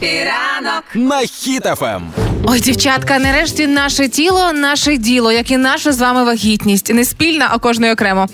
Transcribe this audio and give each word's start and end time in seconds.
ранок. 0.00 0.84
на 0.94 1.20
Ем. 1.20 1.26
Хіт 1.26 1.75
FM. 1.75 2.12
Ой, 2.44 2.60
дівчатка, 2.60 3.18
нарешті 3.18 3.66
наше 3.66 4.08
тіло, 4.08 4.52
наше 4.52 4.96
діло, 4.96 5.32
як 5.32 5.50
і 5.50 5.56
наша 5.56 5.92
з 5.92 5.98
вами 5.98 6.24
вагітність. 6.24 6.94
Не 6.94 7.04
спільна, 7.04 7.48
а 7.50 7.58
кожної 7.58 7.92
окремо. 7.92 8.26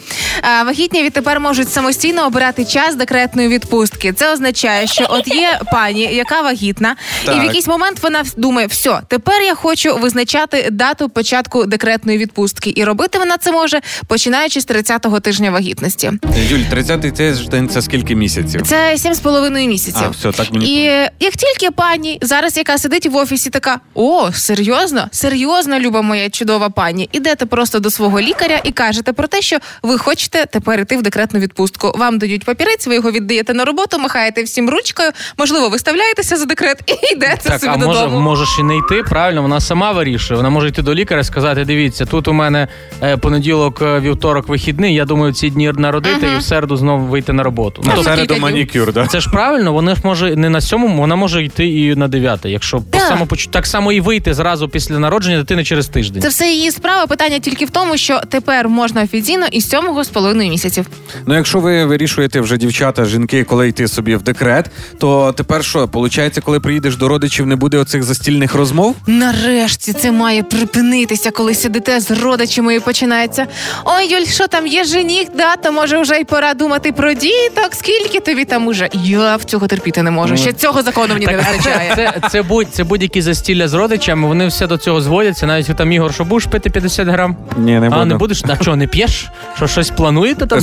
А, 0.42 0.62
вагітні 0.62 1.02
відтепер 1.02 1.40
можуть 1.40 1.72
самостійно 1.72 2.26
обирати 2.26 2.64
час 2.64 2.94
декретної 2.94 3.48
відпустки. 3.48 4.12
Це 4.12 4.32
означає, 4.32 4.86
що 4.86 5.06
от 5.08 5.28
є 5.28 5.60
пані, 5.72 6.00
яка 6.00 6.40
вагітна, 6.40 6.96
і 7.24 7.40
в 7.40 7.44
якийсь 7.44 7.66
момент 7.66 8.02
вона 8.02 8.22
думає: 8.36 8.66
все, 8.66 9.00
тепер 9.08 9.42
я 9.42 9.54
хочу 9.54 9.96
визначати 9.96 10.68
дату 10.72 11.08
початку 11.08 11.64
декретної 11.66 12.18
відпустки. 12.18 12.72
І 12.76 12.84
робити 12.84 13.18
вона 13.18 13.36
це 13.38 13.52
може 13.52 13.80
починаючи 14.06 14.60
з 14.60 14.66
30-го 14.66 15.20
тижня 15.20 15.50
вагітності. 15.50 16.12
Юль, 16.48 16.58
30-й 16.58 17.10
тиждень 17.10 17.68
це 17.68 17.82
скільки 17.82 18.16
місяців? 18.16 18.62
Це 18.66 18.98
сім 18.98 19.14
з 19.14 19.20
половиною 19.20 19.68
місяців. 19.68 20.02
А, 20.06 20.08
все, 20.08 20.32
так 20.32 20.52
мені 20.52 20.66
І 20.66 20.82
як 21.20 21.36
тільки 21.36 21.70
пані 21.70 22.18
зараз, 22.22 22.56
яка 22.56 22.78
сидить 22.78 23.06
в 23.06 23.16
офісі, 23.16 23.50
така: 23.50 23.80
о, 23.96 24.32
серйозно, 24.32 25.08
серйозно, 25.10 25.78
люба 25.78 26.02
моя 26.02 26.30
чудова 26.30 26.70
пані, 26.70 27.08
ідете 27.12 27.46
просто 27.46 27.78
до 27.80 27.90
свого 27.90 28.20
лікаря 28.20 28.60
і 28.64 28.70
кажете 28.70 29.12
про 29.12 29.26
те, 29.28 29.42
що 29.42 29.56
ви 29.82 29.98
хочете 29.98 30.46
тепер 30.46 30.80
іти 30.80 30.96
в 30.96 31.02
декретну 31.02 31.40
відпустку. 31.40 31.92
Вам 31.94 32.18
дають 32.18 32.44
папірець, 32.44 32.86
ви 32.86 32.94
його 32.94 33.10
віддаєте 33.10 33.54
на 33.54 33.64
роботу, 33.64 33.98
махаєте 33.98 34.42
всім 34.42 34.70
ручкою. 34.70 35.10
Можливо, 35.38 35.68
виставляєтеся 35.68 36.36
за 36.36 36.44
декрет 36.44 36.82
і 36.86 37.14
йдете 37.16 37.40
Так, 37.42 37.60
собі 37.60 37.72
а 37.74 37.76
може, 37.76 38.00
додому. 38.00 38.20
можеш 38.20 38.58
і 38.58 38.62
не 38.62 38.76
йти, 38.76 39.02
правильно, 39.02 39.42
вона 39.42 39.60
сама 39.60 39.92
вирішує. 39.92 40.36
Вона 40.36 40.50
може 40.50 40.68
йти 40.68 40.82
до 40.82 40.94
лікаря 40.94 41.20
і 41.20 41.24
сказати: 41.24 41.64
дивіться, 41.64 42.06
тут 42.06 42.28
у 42.28 42.32
мене 42.32 42.68
е, 43.02 43.16
понеділок, 43.16 43.82
е, 43.82 44.00
вівторок, 44.00 44.48
вихідний. 44.48 44.94
Я 44.94 45.04
думаю, 45.04 45.32
ці 45.32 45.50
дні 45.50 45.72
народити 45.76 46.26
і 46.34 46.38
в 46.38 46.42
середу 46.42 46.76
знову 46.76 47.06
вийти 47.06 47.32
на 47.32 47.42
роботу. 47.42 47.82
Ну, 47.84 47.92
Тобто 47.94 48.10
середу 48.10 48.36
манікюр, 48.36 48.92
да? 48.92 49.06
це 49.06 49.20
ж 49.20 49.30
правильно, 49.30 49.72
вона 49.72 49.94
ж 49.94 50.00
може 50.04 50.36
не 50.36 50.50
на 50.50 50.60
сьомому, 50.60 51.00
вона 51.00 51.16
може 51.16 51.44
йти 51.44 51.68
і 51.68 51.96
на 51.96 52.08
дев'яте. 52.08 52.50
Якщо 52.50 52.80
по 52.80 52.98
самопочу... 52.98 53.50
так 53.50 53.66
само 53.66 53.85
і 53.92 54.00
вийти 54.00 54.34
зразу 54.34 54.68
після 54.68 54.98
народження 54.98 55.38
дитини 55.38 55.64
через 55.64 55.88
тиждень. 55.88 56.22
Це 56.22 56.28
все 56.28 56.46
її 56.50 56.70
справа. 56.70 57.06
Питання 57.06 57.38
тільки 57.38 57.64
в 57.64 57.70
тому, 57.70 57.96
що 57.96 58.20
тепер 58.28 58.68
можна 58.68 59.02
офіційно 59.02 59.46
із 59.52 59.68
сьомого 59.68 60.04
з 60.04 60.08
половиною 60.08 60.50
місяців. 60.50 60.86
Ну, 61.26 61.34
якщо 61.36 61.60
ви 61.60 61.84
вирішуєте 61.84 62.40
вже 62.40 62.56
дівчата, 62.56 63.04
жінки, 63.04 63.44
коли 63.44 63.68
йти 63.68 63.88
собі 63.88 64.16
в 64.16 64.22
декрет, 64.22 64.70
то 64.98 65.34
тепер 65.36 65.64
що? 65.64 65.88
Получається, 65.88 66.40
коли 66.40 66.60
приїдеш 66.60 66.96
до 66.96 67.08
родичів, 67.08 67.46
не 67.46 67.56
буде 67.56 67.78
оцих 67.78 68.02
застільних 68.02 68.54
розмов? 68.54 68.96
Нарешті 69.06 69.92
це 69.92 70.12
має 70.12 70.42
припинитися, 70.42 71.30
коли 71.30 71.54
сидите 71.54 72.00
з 72.00 72.10
родичами 72.10 72.74
і 72.74 72.80
починається. 72.80 73.46
Ой, 73.84 74.08
Юль, 74.12 74.26
що 74.26 74.48
там 74.48 74.66
є 74.66 74.84
жених, 74.84 75.28
да, 75.36 75.56
то 75.56 75.72
може 75.72 75.98
вже 75.98 76.14
й 76.16 76.24
пора 76.24 76.54
думати 76.54 76.92
про 76.92 77.14
діток. 77.14 77.70
Скільки 77.72 78.20
тобі 78.20 78.44
там 78.44 78.66
уже? 78.66 78.88
Я 78.92 79.36
в 79.36 79.44
цього 79.44 79.66
терпіти 79.66 80.02
не 80.02 80.10
можу. 80.10 80.36
Ще 80.36 80.52
цього 80.52 80.82
закону 80.82 81.14
мені 81.14 81.26
не 81.26 81.36
вистачає. 81.36 81.92
це, 81.96 82.14
це, 82.22 82.28
це, 82.28 82.42
будь, 82.42 82.68
це 82.72 82.84
будь-які 82.84 83.22
застілля 83.22 83.68
з 83.68 83.74
родичами, 83.76 84.28
вони 84.28 84.46
все 84.46 84.66
до 84.66 84.76
цього 84.76 85.00
зводяться. 85.00 85.46
Навіть 85.46 85.76
там 85.76 85.92
Ігор, 85.92 86.14
що 86.14 86.24
будеш 86.24 86.46
пити 86.46 86.70
50 86.70 87.08
грам? 87.08 87.36
Ні, 87.56 87.80
не 87.80 87.88
а 87.92 88.04
не 88.04 88.14
будеш? 88.14 88.42
А 88.48 88.56
що, 88.62 88.76
не 88.76 88.86
п'єш? 88.86 89.28
Що 89.56 89.66
щось 89.66 89.90
плануєте 89.90 90.46
там? 90.46 90.60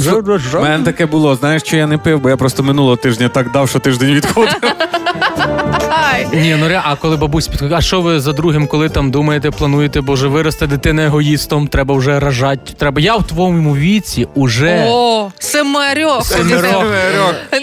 У 0.59 0.61
мене 0.61 0.83
таке 0.85 1.05
було. 1.05 1.35
Знаєш, 1.35 1.61
що 1.63 1.77
я 1.77 1.87
не 1.87 1.97
пив, 1.97 2.19
бо 2.19 2.29
я 2.29 2.37
просто 2.37 2.63
минулого 2.63 2.95
тижня 2.95 3.29
так 3.29 3.51
дав, 3.51 3.69
що 3.69 3.79
тиждень 3.79 4.13
відходив. 4.13 4.53
Ні, 6.33 6.55
ну 6.59 6.67
ре, 6.67 6.81
а 6.83 6.95
коли 6.95 7.17
бабусь 7.17 7.47
підходить, 7.47 7.77
а 7.77 7.81
що 7.81 8.01
ви 8.01 8.19
за 8.19 8.33
другим, 8.33 8.67
коли 8.67 8.89
там 8.89 9.11
думаєте, 9.11 9.51
плануєте, 9.51 10.01
боже, 10.01 10.27
виросте 10.27 10.67
дитина 10.67 11.05
егоїстом, 11.05 11.67
треба 11.67 11.95
вже 11.95 12.19
рожати. 12.19 12.73
Треба. 12.77 13.01
Я 13.01 13.15
в 13.15 13.27
твоєму 13.27 13.75
віці 13.75 14.27
уже. 14.33 14.85
О, 14.89 15.31
семерьох. 15.39 16.25
Семерьох. 16.25 16.85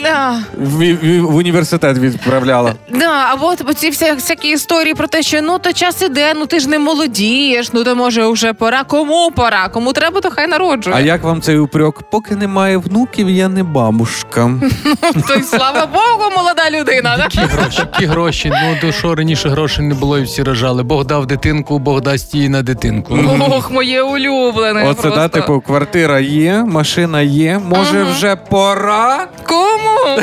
Да. 0.02 0.38
В, 0.58 0.94
в, 0.94 1.20
в 1.20 1.36
університет 1.36 1.98
відправляла. 1.98 2.74
Да, 2.88 3.26
а 3.30 3.34
от 3.40 3.62
ці 3.78 3.90
вся, 3.90 4.14
всякі 4.14 4.48
історії 4.48 4.94
про 4.94 5.06
те, 5.06 5.22
що 5.22 5.42
ну 5.42 5.58
то 5.58 5.72
час 5.72 6.02
іде, 6.02 6.34
ну 6.36 6.46
ти 6.46 6.60
ж 6.60 6.68
не 6.68 6.78
молодієш, 6.78 7.72
ну 7.72 7.84
то 7.84 7.96
може 7.96 8.26
вже 8.26 8.52
пора. 8.52 8.84
Кому 8.84 9.30
пора? 9.30 9.68
Кому 9.68 9.92
треба, 9.92 10.20
то 10.20 10.30
хай 10.30 10.46
народжує. 10.46 10.96
А 10.96 11.00
як 11.00 11.22
вам 11.22 11.40
цей 11.42 11.58
упрек? 11.58 12.02
Поки 12.10 12.36
немає 12.36 12.76
внуків, 12.76 13.30
я 13.30 13.48
не 13.48 13.62
бабушка. 13.62 14.50
То 15.28 15.34
й 15.34 15.42
слава 15.42 15.86
Богу, 15.86 16.30
молода 16.36 16.70
людина. 16.70 17.16
да? 17.34 17.42
Гроші, 17.60 17.78
які 17.92 18.06
гроші. 18.06 18.52
Ну 18.62 18.76
до 18.82 18.92
що 18.92 19.14
раніше 19.14 19.48
грошей 19.48 19.84
не 19.84 19.94
було 19.94 20.18
і 20.18 20.22
всі 20.22 20.42
рожали. 20.42 20.82
Бог 20.82 21.04
дав 21.04 21.26
дитинку, 21.26 21.78
Бог 21.78 22.00
дасть 22.00 22.34
їй 22.34 22.48
на 22.48 22.62
дитинку. 22.62 23.18
Ох, 23.50 23.70
моє 23.70 24.02
улюблене. 24.02 24.84
Оце 24.88 25.02
просто. 25.02 25.20
да, 25.20 25.28
типу, 25.28 25.60
квартира 25.60 26.20
є, 26.20 26.64
машина 26.66 27.22
є. 27.22 27.60
Може, 27.64 28.00
Ага. 28.02 28.12
вже 28.12 28.36
пора? 28.36 29.28
Кому? 29.46 30.22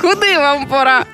Куди 0.00 0.38
вам 0.38 0.66
пора? 0.66 1.04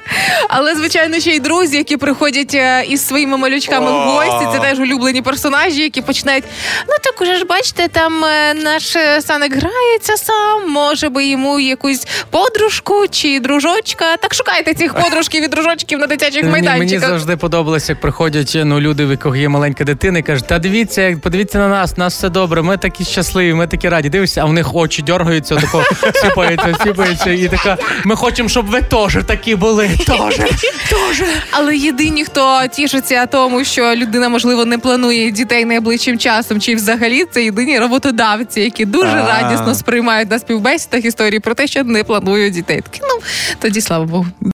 Але, 0.49 0.75
звичайно, 0.75 1.21
ще 1.21 1.31
й 1.31 1.41
друзі, 1.41 1.77
які 1.77 1.97
приходять 1.97 2.55
е, 2.55 2.85
із 2.89 3.07
своїми 3.07 3.37
малючками 3.37 3.91
в 3.91 3.95
гості. 3.95 4.47
Це 4.53 4.59
теж 4.59 4.79
улюблені 4.79 5.23
персонажі, 5.23 5.83
які 5.83 6.03
починають. 6.03 6.45
Ну 6.89 6.95
так 7.03 7.21
уже 7.23 7.37
ж 7.37 7.45
бачите, 7.45 7.89
там 7.89 8.25
е, 8.25 8.55
наш 8.55 8.97
е, 8.97 9.21
Саник 9.23 9.53
грається 9.57 10.17
сам. 10.17 10.71
Може 10.71 11.09
би 11.09 11.27
йому 11.27 11.61
якусь 11.61 12.07
подружку 12.31 13.05
чи 13.11 13.41
дружочка. 13.41 14.17
Так 14.17 14.35
шукайте 14.35 14.75
цих 14.75 14.95
подружків 15.03 15.45
і 15.45 15.49
дружочків 15.49 15.99
на 15.99 16.07
дитячих 16.07 16.45
Мені, 16.45 16.69
мені 16.69 16.99
завжди 16.99 17.37
подобалося, 17.37 17.93
як 17.93 18.01
приходять 18.01 18.59
ну, 18.65 18.81
люди, 18.81 19.07
в 19.07 19.19
кого 19.19 19.37
є 19.37 19.49
маленька 19.49 19.85
дитина, 19.85 20.19
і 20.19 20.23
кажуть, 20.23 20.47
та 20.47 20.59
дивіться, 20.59 21.03
як- 21.03 21.21
подивіться 21.21 21.59
на 21.59 21.69
нас, 21.69 21.97
нас 21.97 22.15
все 22.15 22.29
добре, 22.29 22.63
ми 22.63 22.77
такі 22.77 23.05
щасливі, 23.05 23.55
ми 23.55 23.67
такі 23.67 23.89
раді. 23.89 24.09
Дивишся, 24.09 24.41
а 24.41 24.45
в 24.45 24.53
них 24.53 24.75
очі 24.75 25.03
дергаються, 25.03 25.57
тако 25.57 25.85
сіпаються, 26.15 26.75
сіпаються, 26.85 27.31
і 27.31 27.49
така. 27.49 27.77
Ми 28.05 28.17
хочемо, 28.17 28.49
щоб 28.49 28.67
ви 28.67 28.83
теж 28.83 29.19
такі 29.27 29.57
були. 29.57 29.91
Теж. 30.07 31.23
Але 31.51 31.77
єдині, 31.77 32.25
хто 32.25 32.63
тішиться 32.73 33.27
тому, 33.27 33.65
що 33.65 33.95
людина 33.95 34.29
можливо 34.29 34.65
не 34.65 34.79
планує 34.79 35.31
дітей 35.31 35.65
найближчим 35.65 36.19
часом, 36.19 36.61
чи 36.61 36.75
взагалі 36.75 37.25
це 37.31 37.45
єдині 37.45 37.79
роботодавці, 37.79 38.61
які 38.61 38.85
дуже 38.85 39.17
радісно 39.17 39.75
сприймають 39.75 40.31
на 40.31 40.39
співбесідах 40.39 41.05
історії 41.05 41.41
про 41.41 41.55
те, 41.55 41.67
що 41.67 41.85
не 41.85 42.05
планують 42.05 42.55
дітей. 42.55 42.81
Такі, 42.81 43.01
ну 43.03 43.23
тоді 43.59 43.81
слава 43.81 44.05
Богу. 44.05 44.27